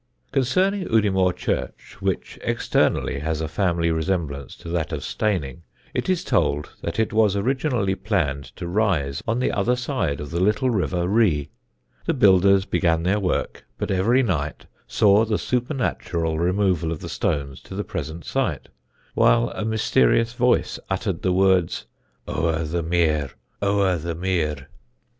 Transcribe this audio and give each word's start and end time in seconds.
Concerning 0.31 0.87
Udimore 0.91 1.31
church, 1.31 1.97
which 1.99 2.39
externally 2.41 3.19
has 3.19 3.39
a 3.39 3.47
family 3.47 3.91
resemblance 3.91 4.55
to 4.55 4.67
that 4.67 4.91
of 4.91 5.03
Steyning, 5.03 5.61
it 5.93 6.09
is 6.09 6.23
told 6.23 6.71
that 6.81 6.97
it 6.99 7.13
was 7.13 7.35
originally 7.35 7.93
planned 7.93 8.45
to 8.55 8.67
rise 8.67 9.21
on 9.27 9.37
the 9.37 9.51
other 9.51 9.75
side 9.75 10.19
of 10.19 10.31
the 10.31 10.39
little 10.39 10.71
river 10.71 11.07
Ree. 11.07 11.51
The 12.05 12.15
builders 12.15 12.65
began 12.65 13.03
their 13.03 13.19
work, 13.19 13.63
but 13.77 13.91
every 13.91 14.23
night 14.23 14.65
saw 14.87 15.23
the 15.23 15.37
supernatural 15.37 16.39
removal 16.39 16.91
of 16.91 16.99
the 17.01 17.07
stones 17.07 17.61
to 17.61 17.75
the 17.75 17.83
present 17.83 18.25
site, 18.25 18.69
while 19.13 19.51
a 19.51 19.63
mysterious 19.65 20.33
voice 20.33 20.79
uttered 20.89 21.21
the 21.21 21.31
words 21.31 21.85
"O'er 22.27 22.63
the 22.63 22.81
mere! 22.81 23.29
O'er 23.61 23.97
the 23.99 24.15
mere!" 24.15 24.67